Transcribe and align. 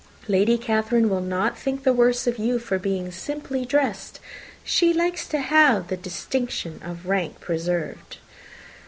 Lady 0.27 0.57
Catherine 0.57 1.11
will 1.11 1.21
not 1.21 1.55
think 1.55 1.83
the 1.83 1.93
worse 1.93 2.25
of 2.25 2.39
you 2.39 2.57
for 2.57 2.79
being 2.79 3.11
simply 3.11 3.65
dressed. 3.65 4.19
She 4.63 4.93
likes 4.93 5.27
to 5.27 5.37
have 5.39 5.89
the 5.89 5.95
distinction 5.97 6.81
of 6.83 7.05
rank 7.05 7.39
preserved." 7.39 8.17